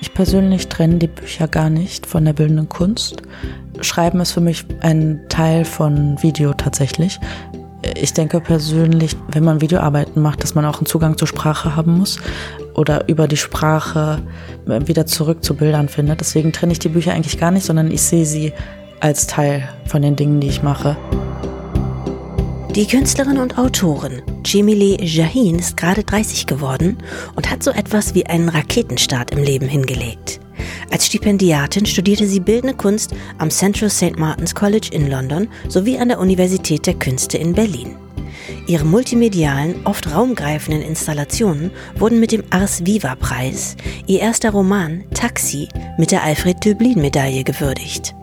[0.00, 3.22] Ich persönlich trenne die Bücher gar nicht von der bildenden Kunst.
[3.82, 7.20] Schreiben ist für mich ein Teil von Video tatsächlich.
[7.96, 11.98] Ich denke persönlich, wenn man Videoarbeiten macht, dass man auch einen Zugang zur Sprache haben
[11.98, 12.18] muss
[12.74, 14.20] oder über die Sprache
[14.64, 16.20] wieder zurück zu Bildern findet.
[16.20, 18.52] Deswegen trenne ich die Bücher eigentlich gar nicht, sondern ich sehe sie
[19.00, 20.96] als Teil von den Dingen, die ich mache.
[22.76, 26.98] Die Künstlerin und Autorin Jemile Jahin ist gerade 30 geworden
[27.34, 30.38] und hat so etwas wie einen Raketenstart im Leben hingelegt.
[30.92, 34.16] Als Stipendiatin studierte sie Bildende Kunst am Central St.
[34.16, 37.96] Martin's College in London sowie an der Universität der Künste in Berlin.
[38.68, 45.66] Ihre multimedialen, oft raumgreifenden Installationen wurden mit dem Ars Viva Preis, ihr erster Roman Taxi
[45.98, 48.14] mit der Alfred Döblin Medaille gewürdigt.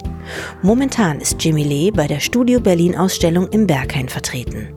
[0.62, 4.68] Momentan ist Jimmy Lee bei der Studio Berlin Ausstellung im Berghain vertreten.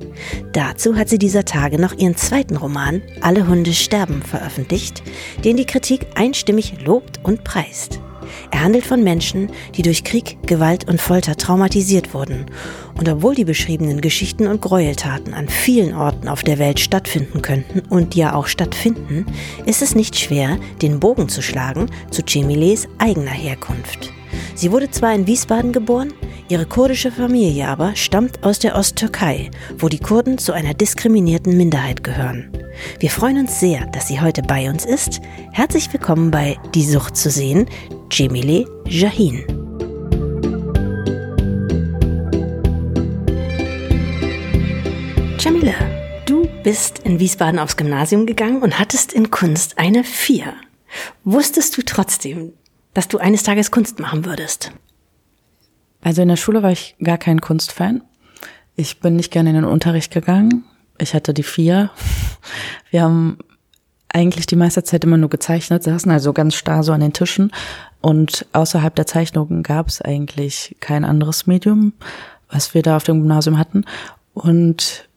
[0.52, 5.02] Dazu hat sie dieser Tage noch ihren zweiten Roman Alle Hunde sterben veröffentlicht,
[5.44, 8.00] den die Kritik einstimmig lobt und preist.
[8.50, 12.46] Er handelt von Menschen, die durch Krieg, Gewalt und Folter traumatisiert wurden.
[12.96, 17.80] Und obwohl die beschriebenen Geschichten und Gräueltaten an vielen Orten auf der Welt stattfinden könnten
[17.88, 19.26] und ja auch stattfinden,
[19.66, 24.12] ist es nicht schwer, den Bogen zu schlagen zu Cemiles eigener Herkunft.
[24.54, 26.12] Sie wurde zwar in Wiesbaden geboren,
[26.48, 32.04] ihre kurdische Familie aber stammt aus der Osttürkei, wo die Kurden zu einer diskriminierten Minderheit
[32.04, 32.50] gehören.
[32.98, 35.20] Wir freuen uns sehr, dass sie heute bei uns ist.
[35.52, 37.66] Herzlich willkommen bei Die Sucht zu sehen,
[38.12, 39.44] Cemile Jahin.
[45.38, 45.72] Jamila,
[46.26, 50.52] du bist in Wiesbaden aufs Gymnasium gegangen und hattest in Kunst eine 4.
[51.24, 52.52] Wusstest du trotzdem,
[52.94, 54.72] dass du eines Tages Kunst machen würdest?
[56.02, 58.02] Also in der Schule war ich gar kein Kunstfan.
[58.74, 60.64] Ich bin nicht gerne in den Unterricht gegangen.
[60.98, 61.90] Ich hatte die vier.
[62.90, 63.38] Wir haben
[64.08, 67.52] eigentlich die meiste Zeit immer nur gezeichnet, saßen also ganz starr so an den Tischen.
[68.00, 71.92] Und außerhalb der Zeichnungen gab es eigentlich kein anderes Medium,
[72.50, 73.84] was wir da auf dem Gymnasium hatten.
[74.34, 75.08] Und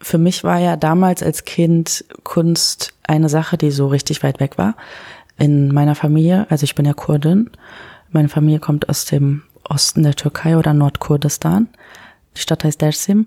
[0.00, 4.56] für mich war ja damals als Kind Kunst eine Sache, die so richtig weit weg
[4.56, 4.76] war
[5.38, 7.50] in meiner Familie, also ich bin ja Kurdin,
[8.10, 11.68] meine Familie kommt aus dem Osten der Türkei oder Nordkurdistan,
[12.36, 13.26] die Stadt heißt Dersim,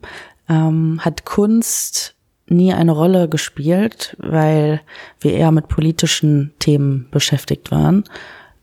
[0.50, 2.16] ähm, hat Kunst
[2.48, 4.82] nie eine Rolle gespielt, weil
[5.22, 8.04] wir eher mit politischen Themen beschäftigt waren.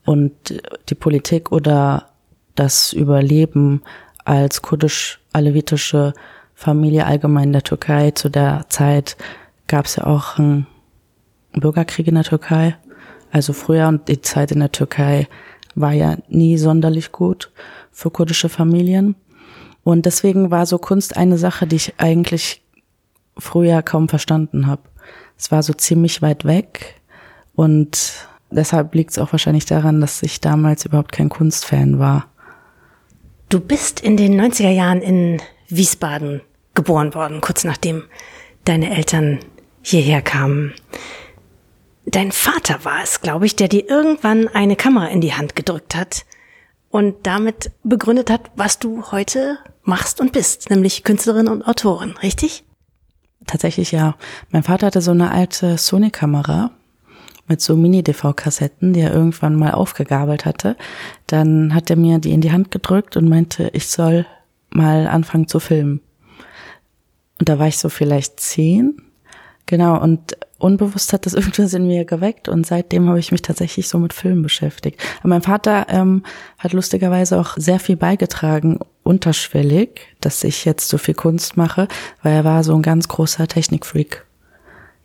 [0.04, 0.32] Und
[0.88, 2.10] die Politik oder
[2.54, 3.82] das Überleben
[4.24, 6.12] als kurdisch-alevitische
[6.54, 9.16] Familie allgemein in der Türkei zu der Zeit
[9.68, 10.66] gab es ja auch einen
[11.52, 12.76] Bürgerkrieg in der Türkei
[13.30, 15.28] also früher und die Zeit in der Türkei
[15.74, 17.50] war ja nie sonderlich gut
[17.92, 19.14] für kurdische Familien.
[19.84, 22.62] Und deswegen war so Kunst eine Sache, die ich eigentlich
[23.36, 24.82] früher kaum verstanden habe.
[25.36, 27.00] Es war so ziemlich weit weg
[27.54, 32.26] und deshalb liegt es auch wahrscheinlich daran, dass ich damals überhaupt kein Kunstfan war.
[33.48, 36.42] Du bist in den 90er Jahren in Wiesbaden
[36.74, 38.04] geboren worden, kurz nachdem
[38.64, 39.38] deine Eltern
[39.82, 40.74] hierher kamen.
[42.10, 45.94] Dein Vater war es, glaube ich, der dir irgendwann eine Kamera in die Hand gedrückt
[45.94, 46.24] hat
[46.88, 52.64] und damit begründet hat, was du heute machst und bist, nämlich Künstlerin und Autorin, richtig?
[53.46, 54.16] Tatsächlich ja.
[54.50, 56.70] Mein Vater hatte so eine alte Sony-Kamera
[57.46, 60.76] mit so Mini-DV-Kassetten, die er irgendwann mal aufgegabelt hatte.
[61.26, 64.24] Dann hat er mir die in die Hand gedrückt und meinte, ich soll
[64.70, 66.00] mal anfangen zu filmen.
[67.38, 69.02] Und da war ich so vielleicht zehn.
[69.66, 73.88] Genau, und unbewusst hat das irgendwas in mir geweckt und seitdem habe ich mich tatsächlich
[73.88, 75.00] so mit Filmen beschäftigt.
[75.20, 76.22] Aber mein Vater ähm,
[76.58, 81.88] hat lustigerweise auch sehr viel beigetragen, unterschwellig, dass ich jetzt so viel Kunst mache,
[82.22, 84.24] weil er war so ein ganz großer Technikfreak.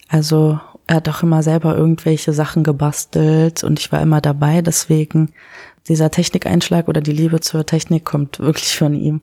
[0.10, 5.32] Also er hat auch immer selber irgendwelche Sachen gebastelt und ich war immer dabei, deswegen
[5.88, 9.22] dieser Technikeinschlag oder die Liebe zur Technik kommt wirklich von ihm.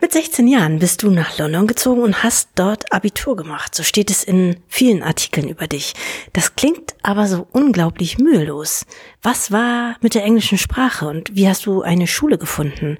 [0.00, 3.74] Mit 16 Jahren bist du nach London gezogen und hast dort Abitur gemacht.
[3.74, 5.92] So steht es in vielen Artikeln über dich.
[6.32, 8.86] Das klingt aber so unglaublich mühelos.
[9.22, 12.96] Was war mit der englischen Sprache und wie hast du eine Schule gefunden?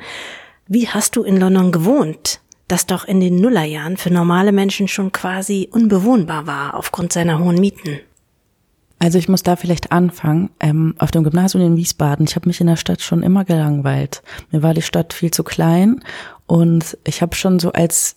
[0.66, 5.12] Wie hast du in London gewohnt, das doch in den Nullerjahren für normale Menschen schon
[5.12, 8.00] quasi unbewohnbar war aufgrund seiner hohen Mieten?
[8.98, 10.50] Also ich muss da vielleicht anfangen.
[10.58, 14.24] Ähm, auf dem Gymnasium in Wiesbaden, ich habe mich in der Stadt schon immer gelangweilt.
[14.50, 16.02] Mir war die Stadt viel zu klein
[16.48, 18.14] und ich habe schon so als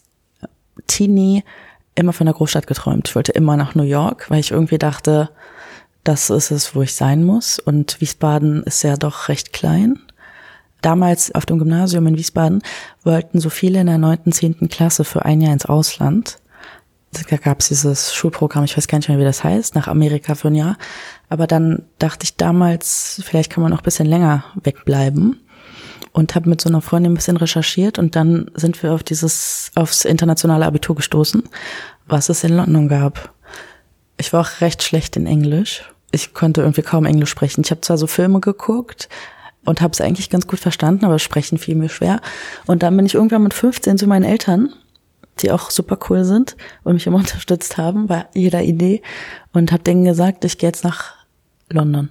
[0.88, 1.44] Teenie
[1.96, 3.10] immer von der Großstadt geträumt.
[3.10, 5.30] Ich wollte immer nach New York, weil ich irgendwie dachte,
[6.06, 7.60] das ist es, wo ich sein muss.
[7.60, 10.00] Und Wiesbaden ist ja doch recht klein.
[10.82, 12.64] Damals auf dem Gymnasium in Wiesbaden
[13.04, 16.40] wollten so viele in der neunten, zehnten Klasse für ein Jahr ins Ausland.
[17.12, 20.36] da gab es dieses Schulprogramm, ich weiß gar nicht mehr, wie das heißt, nach Amerika
[20.36, 20.78] für ein Jahr.
[21.28, 25.42] Aber dann dachte ich damals, vielleicht kann man noch ein bisschen länger wegbleiben
[26.12, 29.72] und habe mit so einer Freundin ein bisschen recherchiert und dann sind wir auf dieses,
[29.76, 31.44] aufs internationale Abitur gestoßen,
[32.08, 33.34] was es in London gab.
[34.18, 35.84] Ich war auch recht schlecht in Englisch.
[36.12, 37.62] Ich konnte irgendwie kaum Englisch sprechen.
[37.64, 39.10] Ich habe zwar so Filme geguckt
[39.66, 42.22] und habe es eigentlich ganz gut verstanden, aber sprechen fiel mir schwer.
[42.66, 44.74] Und dann bin ich irgendwann mit 15 zu meinen Eltern
[45.40, 49.02] die auch super cool sind und mich immer unterstützt haben bei jeder Idee
[49.54, 51.16] und habe denen gesagt, ich gehe jetzt nach
[51.70, 52.10] London.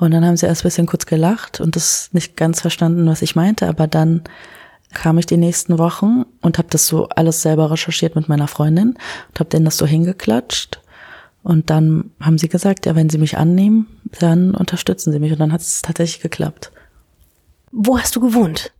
[0.00, 3.20] Und dann haben sie erst ein bisschen kurz gelacht und das nicht ganz verstanden, was
[3.20, 4.22] ich meinte, aber dann
[4.94, 8.96] kam ich die nächsten Wochen und habe das so alles selber recherchiert mit meiner Freundin
[9.28, 10.80] und habe denen das so hingeklatscht.
[11.42, 13.88] Und dann haben sie gesagt, ja, wenn sie mich annehmen,
[14.18, 15.32] dann unterstützen sie mich.
[15.32, 16.72] Und dann hat es tatsächlich geklappt.
[17.70, 18.72] Wo hast du gewohnt?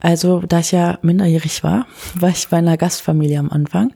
[0.00, 1.86] Also, da ich ja minderjährig war,
[2.16, 3.92] war ich bei einer Gastfamilie am Anfang.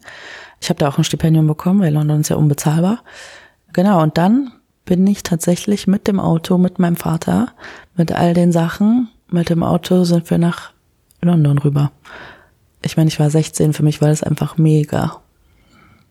[0.61, 3.02] Ich habe da auch ein Stipendium bekommen, weil London ist ja unbezahlbar.
[3.72, 4.52] Genau, und dann
[4.91, 7.53] bin ich tatsächlich mit dem Auto, mit meinem Vater,
[7.95, 10.73] mit all den Sachen, mit dem Auto sind wir nach
[11.23, 11.93] London rüber.
[12.85, 15.21] Ich meine, ich war 16, für mich war das einfach mega.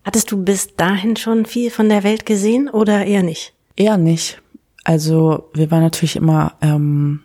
[0.06, 3.52] Hattest du bis dahin schon viel von der Welt gesehen oder eher nicht?
[3.76, 4.42] Eher nicht.
[4.86, 7.20] Also wir waren natürlich immer ähm,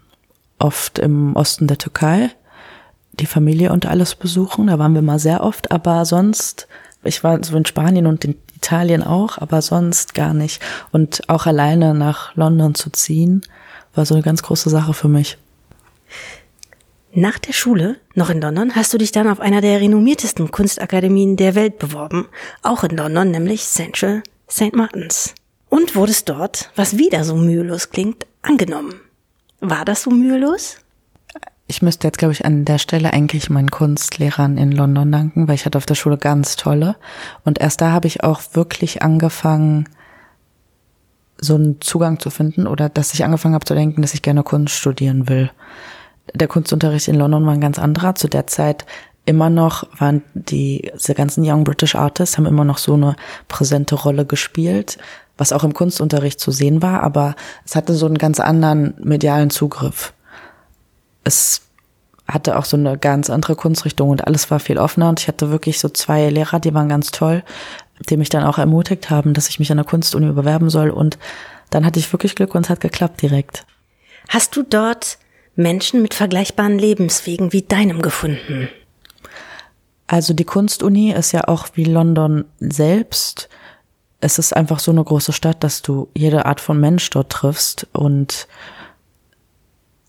[0.58, 2.30] oft im Osten der Türkei
[3.12, 4.66] die Familie und alles besuchen.
[4.66, 6.66] Da waren wir mal sehr oft, aber sonst,
[7.04, 10.60] ich war so in Spanien und in Italien auch, aber sonst gar nicht.
[10.92, 13.42] Und auch alleine nach London zu ziehen,
[13.94, 15.38] war so eine ganz große Sache für mich.
[17.12, 21.36] Nach der Schule, noch in London, hast du dich dann auf einer der renommiertesten Kunstakademien
[21.36, 22.26] der Welt beworben.
[22.62, 24.74] Auch in London, nämlich Central St.
[24.74, 25.34] Martins.
[25.68, 29.00] Und wurdest dort, was wieder so mühelos klingt, angenommen.
[29.60, 30.78] War das so mühelos?
[31.66, 35.54] Ich müsste jetzt, glaube ich, an der Stelle eigentlich meinen Kunstlehrern in London danken, weil
[35.54, 36.96] ich hatte auf der Schule ganz tolle.
[37.44, 39.88] Und erst da habe ich auch wirklich angefangen,
[41.40, 44.42] so einen Zugang zu finden oder dass ich angefangen habe zu denken, dass ich gerne
[44.42, 45.50] Kunst studieren will.
[46.34, 48.14] Der Kunstunterricht in London war ein ganz anderer.
[48.14, 48.86] Zu der Zeit
[49.26, 53.16] immer noch waren die, diese ganzen Young British Artists haben immer noch so eine
[53.48, 54.98] präsente Rolle gespielt,
[55.36, 57.34] was auch im Kunstunterricht zu sehen war, aber
[57.64, 60.13] es hatte so einen ganz anderen medialen Zugriff
[61.24, 61.62] es
[62.26, 65.50] hatte auch so eine ganz andere Kunstrichtung und alles war viel offener und ich hatte
[65.50, 67.42] wirklich so zwei Lehrer, die waren ganz toll,
[68.08, 71.18] die mich dann auch ermutigt haben, dass ich mich an der Kunstuni bewerben soll und
[71.70, 73.66] dann hatte ich wirklich Glück und es hat geklappt direkt.
[74.28, 75.18] Hast du dort
[75.54, 78.68] Menschen mit vergleichbaren Lebenswegen wie deinem gefunden?
[80.06, 83.48] Also die Kunstuni ist ja auch wie London selbst.
[84.20, 87.86] Es ist einfach so eine große Stadt, dass du jede Art von Mensch dort triffst
[87.92, 88.46] und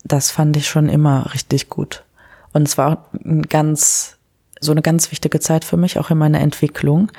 [0.06, 2.04] das fand ich schon immer richtig gut.
[2.52, 4.16] Und es war ein ganz,
[4.60, 7.10] so eine ganz wichtige Zeit für mich, auch in meiner Entwicklung,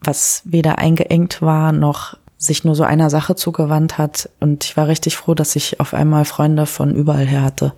[0.00, 4.28] was weder eingeengt war, noch sich nur so einer Sache zugewandt hat.
[4.40, 7.74] Und ich war richtig froh, dass ich auf einmal Freunde von überall her hatte.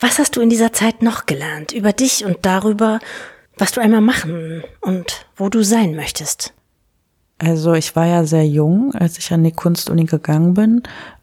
[0.00, 2.98] Was hast du in dieser Zeit noch gelernt über dich und darüber,
[3.58, 6.54] was du einmal machen und wo du sein möchtest?
[7.38, 10.82] Also ich war ja sehr jung, als ich an die Kunstuni gegangen bin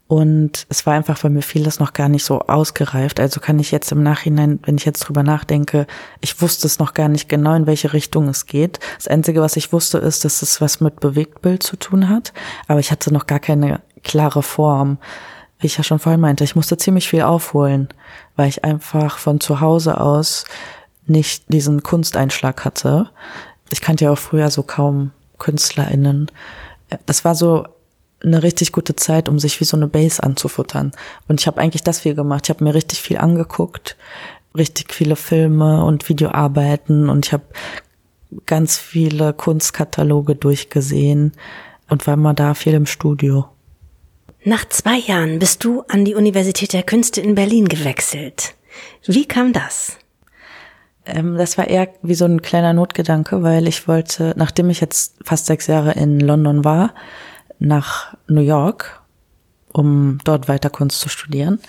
[0.10, 3.20] und es war einfach bei mir vieles noch gar nicht so ausgereift.
[3.20, 5.86] Also kann ich jetzt im Nachhinein, wenn ich jetzt drüber nachdenke,
[6.20, 8.80] ich wusste es noch gar nicht genau, in welche Richtung es geht.
[8.98, 12.34] Das Einzige, was ich wusste, ist, dass es was mit Bewegtbild zu tun hat.
[12.68, 14.98] Aber ich hatte noch gar keine klare Form.
[15.60, 17.88] Wie ich ja schon vorhin meinte, ich musste ziemlich viel aufholen,
[18.36, 20.46] weil ich einfach von zu Hause aus
[21.06, 23.12] nicht diesen Kunsteinschlag hatte.
[23.70, 26.32] Ich kannte ja auch früher so kaum KünstlerInnen.
[27.06, 27.68] Das war so
[28.24, 30.92] eine richtig gute Zeit, um sich wie so eine Base anzufuttern.
[31.28, 32.46] Und ich habe eigentlich das viel gemacht.
[32.46, 33.96] Ich habe mir richtig viel angeguckt,
[34.58, 37.44] richtig viele Filme und Videoarbeiten und ich habe
[38.46, 41.34] ganz viele Kunstkataloge durchgesehen
[41.90, 43.46] und war mal da viel im Studio.
[44.44, 48.56] Nach zwei Jahren bist du an die Universität der Künste in Berlin gewechselt.
[49.06, 49.98] Wie kam das?
[51.06, 55.16] Ähm, das war eher wie so ein kleiner Notgedanke, weil ich wollte, nachdem ich jetzt
[55.26, 56.94] fast sechs Jahre in London war,
[57.60, 59.02] nach New York,
[59.72, 61.60] um dort weiter Kunst zu studieren.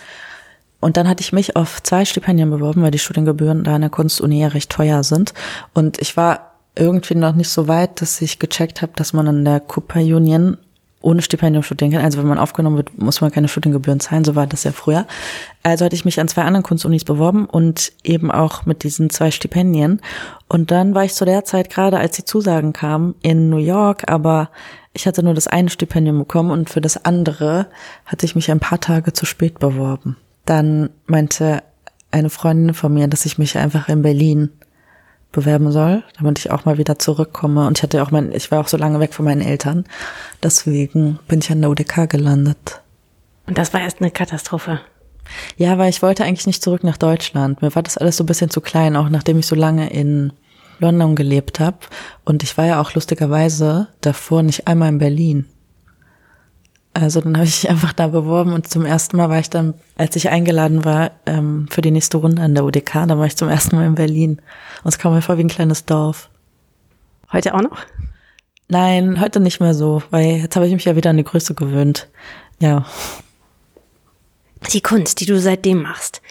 [0.80, 3.90] Und dann hatte ich mich auf zwei Stipendien beworben, weil die Studiengebühren da an der
[3.90, 5.34] Kunstuni ja recht teuer sind.
[5.74, 9.44] Und ich war irgendwie noch nicht so weit, dass ich gecheckt habe, dass man an
[9.44, 10.56] der Cooper Union
[11.02, 12.04] ohne Stipendium studieren kann.
[12.04, 15.06] Also wenn man aufgenommen wird, muss man keine Studiengebühren zahlen, so war das ja früher.
[15.62, 19.30] Also hatte ich mich an zwei anderen Kunstunis beworben und eben auch mit diesen zwei
[19.30, 20.00] Stipendien.
[20.48, 24.10] Und dann war ich zu der Zeit gerade, als die Zusagen kamen, in New York,
[24.10, 24.50] aber
[24.92, 27.66] ich hatte nur das eine Stipendium bekommen und für das andere
[28.04, 30.16] hatte ich mich ein paar Tage zu spät beworben.
[30.44, 31.62] Dann meinte
[32.10, 34.50] eine Freundin von mir, dass ich mich einfach in Berlin
[35.32, 37.66] bewerben soll, damit ich auch mal wieder zurückkomme.
[37.66, 39.84] Und ich hatte auch mein, ich war auch so lange weg von meinen Eltern.
[40.42, 42.80] Deswegen bin ich an der UDK gelandet.
[43.46, 44.80] Und das war erst eine Katastrophe.
[45.56, 47.62] Ja, weil ich wollte eigentlich nicht zurück nach Deutschland.
[47.62, 50.32] Mir war das alles so ein bisschen zu klein, auch nachdem ich so lange in
[50.80, 51.78] London gelebt habe.
[52.24, 55.46] Und ich war ja auch lustigerweise davor nicht einmal in Berlin.
[56.92, 59.74] Also dann habe ich mich einfach da beworben und zum ersten Mal war ich dann,
[59.96, 63.36] als ich eingeladen war ähm, für die nächste Runde an der UDK, da war ich
[63.36, 64.40] zum ersten Mal in Berlin.
[64.82, 66.30] Und es kam mir vor wie ein kleines Dorf.
[67.32, 67.78] Heute auch noch?
[68.68, 71.54] Nein, heute nicht mehr so, weil jetzt habe ich mich ja wieder an die Größe
[71.54, 72.08] gewöhnt.
[72.60, 72.86] Ja.
[74.72, 76.22] Die Kunst, die du seitdem machst,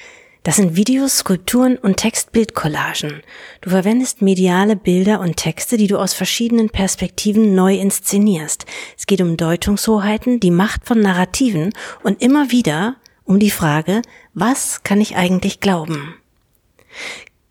[0.43, 3.21] das sind Videos, Skulpturen und Textbildcollagen.
[3.61, 8.65] Du verwendest mediale Bilder und Texte, die du aus verschiedenen Perspektiven neu inszenierst.
[8.97, 14.01] Es geht um Deutungshoheiten, die Macht von Narrativen und immer wieder um die Frage,
[14.33, 16.15] was kann ich eigentlich glauben?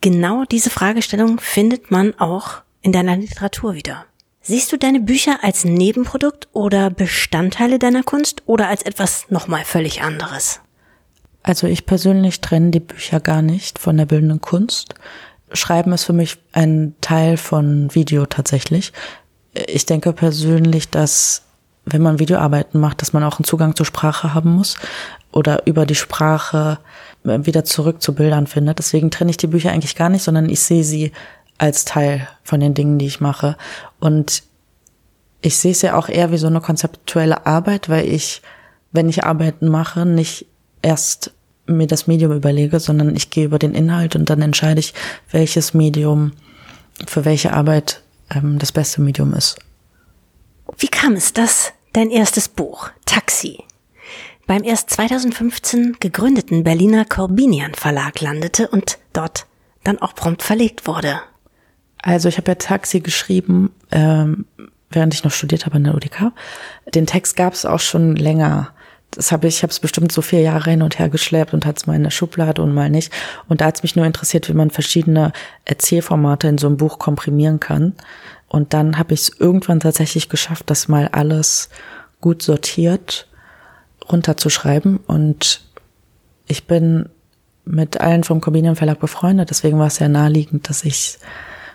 [0.00, 4.07] Genau diese Fragestellung findet man auch in deiner Literatur wieder.
[4.40, 10.00] Siehst du deine Bücher als Nebenprodukt oder Bestandteile deiner Kunst oder als etwas nochmal völlig
[10.00, 10.61] anderes?
[11.42, 14.95] Also ich persönlich trenne die Bücher gar nicht von der bildenden Kunst.
[15.52, 18.92] Schreiben ist für mich ein Teil von Video tatsächlich.
[19.54, 21.42] Ich denke persönlich, dass
[21.87, 24.76] wenn man Videoarbeiten macht, dass man auch einen Zugang zur Sprache haben muss
[25.33, 26.78] oder über die Sprache
[27.23, 28.78] wieder zurück zu Bildern findet.
[28.78, 31.12] Deswegen trenne ich die Bücher eigentlich gar nicht, sondern ich sehe sie
[31.57, 33.57] als Teil von den Dingen, die ich mache.
[34.00, 34.42] Und
[35.40, 38.42] ich sehe es ja auch eher wie so eine konzeptuelle Arbeit, weil ich,
[38.92, 40.47] wenn ich Arbeiten mache, nicht
[40.88, 41.33] erst
[41.66, 44.95] mir das Medium überlege, sondern ich gehe über den Inhalt und dann entscheide ich,
[45.30, 46.33] welches Medium
[47.07, 48.02] für welche Arbeit
[48.35, 49.59] ähm, das beste Medium ist.
[50.78, 53.59] Wie kam es, dass dein erstes Buch, Taxi,
[54.47, 59.47] beim erst 2015 gegründeten Berliner Corbinian Verlag landete und dort
[59.85, 61.21] dann auch prompt verlegt wurde?
[62.00, 64.47] Also ich habe ja Taxi geschrieben, ähm,
[64.88, 66.33] während ich noch studiert habe in der UDK.
[66.95, 68.73] Den Text gab es auch schon länger
[69.11, 71.79] das habe ich, habe es bestimmt so vier Jahre hin und her geschleppt und hat
[71.79, 73.12] es mal in der Schublade und mal nicht.
[73.49, 75.33] Und da hat es mich nur interessiert, wie man verschiedene
[75.65, 77.95] Erzählformate in so einem Buch komprimieren kann.
[78.49, 81.69] Und dann habe ich es irgendwann tatsächlich geschafft, das mal alles
[82.21, 83.27] gut sortiert
[84.11, 84.99] runterzuschreiben.
[84.99, 85.62] Und
[86.47, 87.09] ich bin
[87.65, 91.19] mit allen vom Corbinian Verlag befreundet, deswegen war es sehr naheliegend, dass ich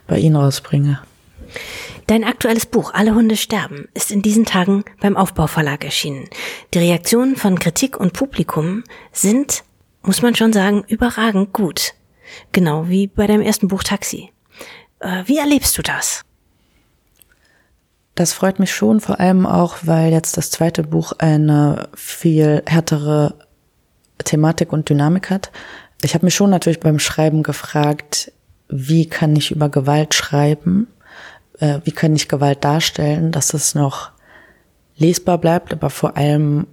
[0.08, 1.00] bei Ihnen rausbringe.
[2.08, 6.28] Dein aktuelles Buch Alle Hunde sterben ist in diesen Tagen beim Aufbauverlag erschienen.
[6.74, 9.64] Die Reaktionen von Kritik und Publikum sind,
[10.02, 11.94] muss man schon sagen, überragend gut.
[12.52, 14.32] Genau wie bei deinem ersten Buch Taxi.
[15.00, 16.24] Äh, wie erlebst du das?
[18.16, 23.34] Das freut mich schon, vor allem auch, weil jetzt das zweite Buch eine viel härtere
[24.24, 25.52] Thematik und Dynamik hat.
[26.04, 28.32] Ich habe mich schon natürlich beim Schreiben gefragt,
[28.70, 30.88] wie kann ich über Gewalt schreiben?
[31.64, 34.12] Äh, wie kann ich Gewalt darstellen, dass es noch
[34.98, 36.68] lesbar bleibt, aber vor allem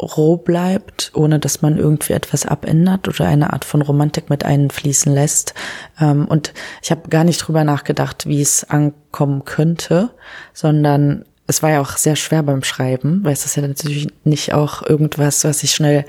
[0.00, 5.14] roh bleibt, ohne dass man irgendwie etwas abändert oder eine Art von Romantik mit einfließen
[5.14, 5.54] lässt.
[5.98, 10.10] Ähm, und ich habe gar nicht drüber nachgedacht, wie es ankommen könnte,
[10.52, 14.52] sondern es war ja auch sehr schwer beim Schreiben, weil es ist ja natürlich nicht
[14.52, 16.04] auch irgendwas, was ich schnell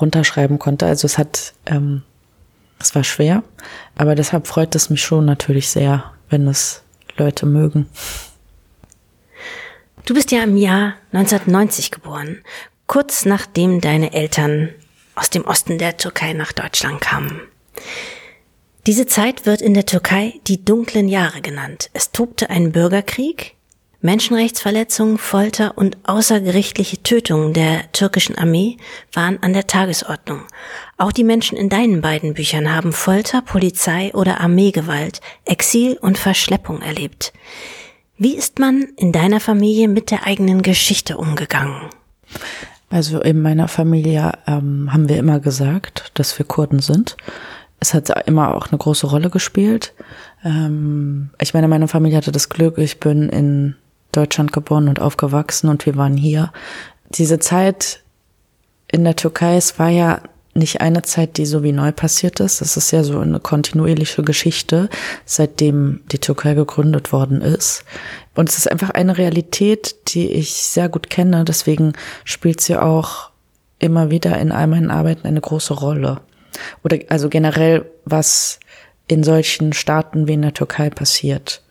[0.00, 0.86] runterschreiben konnte.
[0.86, 2.02] Also es hat, ähm,
[2.80, 3.44] es war schwer,
[3.96, 6.82] aber deshalb freut es mich schon natürlich sehr, wenn es
[7.18, 7.88] Leute mögen.
[10.04, 12.42] Du bist ja im Jahr 1990 geboren,
[12.86, 14.70] kurz nachdem deine Eltern
[15.14, 17.40] aus dem Osten der Türkei nach Deutschland kamen.
[18.86, 21.90] Diese Zeit wird in der Türkei die dunklen Jahre genannt.
[21.92, 23.57] Es tobte ein Bürgerkrieg,
[24.00, 28.76] Menschenrechtsverletzungen, Folter und außergerichtliche Tötungen der türkischen Armee
[29.12, 30.42] waren an der Tagesordnung.
[30.98, 36.80] Auch die Menschen in deinen beiden Büchern haben Folter, Polizei oder Armeegewalt, Exil und Verschleppung
[36.80, 37.32] erlebt.
[38.18, 41.90] Wie ist man in deiner Familie mit der eigenen Geschichte umgegangen?
[42.90, 47.16] Also in meiner Familie ähm, haben wir immer gesagt, dass wir Kurden sind.
[47.80, 49.92] Es hat immer auch eine große Rolle gespielt.
[50.44, 53.76] Ähm, ich meine, meine Familie hatte das Glück, ich bin in
[54.12, 56.52] Deutschland geboren und aufgewachsen und wir waren hier.
[57.10, 58.02] Diese Zeit
[58.90, 60.22] in der Türkei, es war ja
[60.54, 62.60] nicht eine Zeit, die so wie neu passiert ist.
[62.60, 64.88] Es ist ja so eine kontinuierliche Geschichte,
[65.24, 67.84] seitdem die Türkei gegründet worden ist.
[68.34, 71.44] Und es ist einfach eine Realität, die ich sehr gut kenne.
[71.44, 71.92] Deswegen
[72.24, 73.30] spielt sie auch
[73.78, 76.20] immer wieder in all meinen Arbeiten eine große Rolle.
[76.82, 78.58] Oder also generell, was
[79.06, 81.62] in solchen Staaten wie in der Türkei passiert.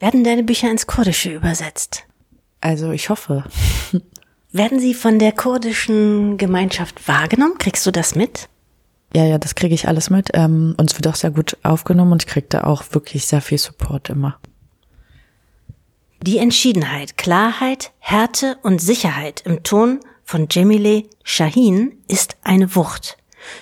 [0.00, 2.04] Werden deine Bücher ins Kurdische übersetzt?
[2.60, 3.44] Also ich hoffe.
[4.52, 7.58] Werden sie von der kurdischen Gemeinschaft wahrgenommen?
[7.58, 8.48] Kriegst du das mit?
[9.14, 10.30] Ja, ja, das kriege ich alles mit.
[10.34, 13.42] Ähm, und es wird auch sehr gut aufgenommen und ich kriege da auch wirklich sehr
[13.42, 14.38] viel Support immer.
[16.22, 23.16] Die Entschiedenheit, Klarheit, Härte und Sicherheit im Ton von Jemile Shahin ist eine Wucht.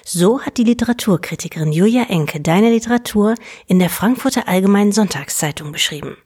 [0.04, 3.34] So hat die Literaturkritikerin Julia Enke deine Literatur
[3.66, 6.16] in der Frankfurter Allgemeinen Sonntagszeitung beschrieben.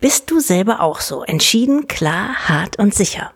[0.00, 3.32] Bist du selber auch so entschieden, klar, hart und sicher?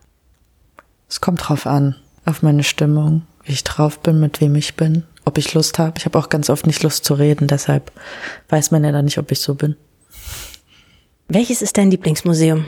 [1.08, 5.04] Es kommt drauf an, auf meine Stimmung, wie ich drauf bin, mit wem ich bin,
[5.24, 5.94] ob ich Lust habe.
[5.98, 7.90] Ich habe auch ganz oft nicht Lust zu reden, deshalb
[8.48, 9.76] weiß man ja dann nicht, ob ich so bin.
[11.28, 12.64] Welches ist dein Lieblingsmuseum?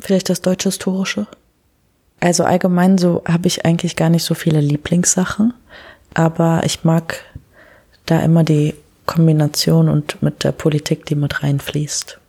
[0.00, 1.26] Vielleicht das Deutsche Historische.
[2.22, 5.54] Also allgemein so habe ich eigentlich gar nicht so viele Lieblingssachen,
[6.14, 7.16] aber ich mag
[8.06, 8.74] da immer die
[9.06, 12.20] Kombination und mit der Politik, die mit reinfließt.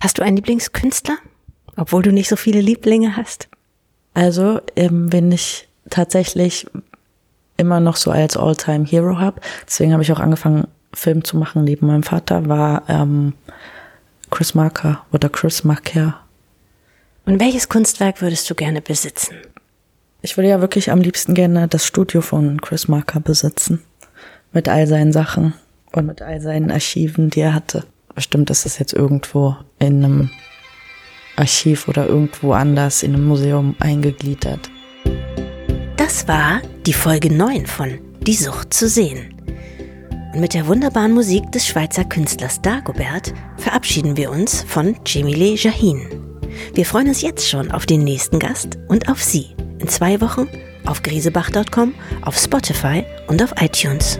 [0.00, 1.18] Hast du einen Lieblingskünstler,
[1.76, 3.50] obwohl du nicht so viele Lieblinge hast?
[4.14, 6.66] Also, ähm, wenn ich tatsächlich
[7.58, 11.64] immer noch so als All-Time Hero habe, deswegen habe ich auch angefangen, Film zu machen
[11.64, 13.34] neben meinem Vater, war ähm,
[14.30, 16.20] Chris Marker oder Chris Marker.
[17.24, 19.36] Und welches Kunstwerk würdest du gerne besitzen?
[20.22, 23.82] Ich würde ja wirklich am liebsten gerne das Studio von Chris Marker besitzen.
[24.52, 25.54] Mit all seinen Sachen
[25.92, 27.84] und mit all seinen Archiven, die er hatte.
[28.14, 30.30] Bestimmt ist es jetzt irgendwo in einem
[31.36, 34.70] Archiv oder irgendwo anders in einem Museum eingegliedert.
[35.96, 39.34] Das war die Folge 9 von Die Sucht zu sehen.
[40.34, 46.29] Und mit der wunderbaren Musik des Schweizer Künstlers Dagobert verabschieden wir uns von Jemile Jahin.
[46.74, 49.46] Wir freuen uns jetzt schon auf den nächsten Gast und auf Sie
[49.78, 50.48] in zwei Wochen
[50.86, 54.18] auf grisebach.com, auf Spotify und auf iTunes.